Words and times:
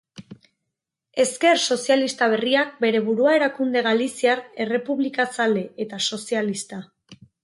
Ezker 1.23 1.59
Sozialista 1.73 2.29
Berriak 2.31 2.71
bere 2.85 3.01
burua 3.09 3.33
erakunde 3.39 3.83
galiziar, 3.89 4.41
errepublikazale 4.65 5.63
eta 5.87 6.01
sozialista. 6.11 6.81